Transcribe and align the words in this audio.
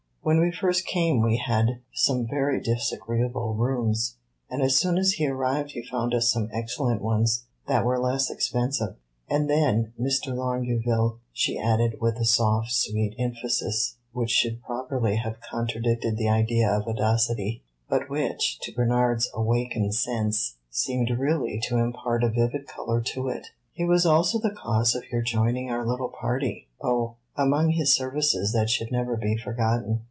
When 0.23 0.39
we 0.39 0.51
first 0.51 0.85
came 0.85 1.23
we 1.23 1.37
had 1.37 1.79
some 1.95 2.27
very 2.27 2.61
disagreeable 2.61 3.55
rooms, 3.55 4.17
and 4.51 4.61
as 4.61 4.77
soon 4.77 4.99
as 4.99 5.13
he 5.13 5.27
arrived 5.27 5.71
he 5.71 5.81
found 5.83 6.13
us 6.13 6.31
some 6.31 6.47
excellent 6.53 7.01
ones 7.01 7.45
that 7.67 7.83
were 7.83 7.97
less 7.99 8.29
expensive. 8.29 8.95
And 9.27 9.49
then, 9.49 9.93
Mr. 9.99 10.35
Longueville," 10.35 11.17
she 11.33 11.57
added, 11.57 11.97
with 11.99 12.17
a 12.17 12.25
soft, 12.25 12.71
sweet 12.71 13.15
emphasis 13.17 13.95
which 14.13 14.29
should 14.29 14.61
properly 14.61 15.15
have 15.15 15.41
contradicted 15.41 16.17
the 16.17 16.29
idea 16.29 16.69
of 16.69 16.87
audacity, 16.87 17.63
but 17.89 18.07
which, 18.07 18.59
to 18.59 18.71
Bernard's 18.71 19.27
awakened 19.33 19.95
sense, 19.95 20.57
seemed 20.69 21.09
really 21.17 21.59
to 21.63 21.79
impart 21.79 22.23
a 22.23 22.29
vivid 22.29 22.67
color 22.67 23.01
to 23.01 23.27
it, 23.27 23.47
"he 23.73 23.85
was 23.85 24.05
also 24.05 24.37
the 24.37 24.53
cause 24.55 24.93
of 24.93 25.11
your 25.11 25.23
joining 25.23 25.71
our 25.71 25.83
little 25.83 26.09
party." 26.09 26.67
"Oh, 26.79 27.15
among 27.35 27.71
his 27.71 27.91
services 27.95 28.53
that 28.53 28.69
should 28.69 28.91
never 28.91 29.17
be 29.17 29.35
forgotten. 29.35 29.97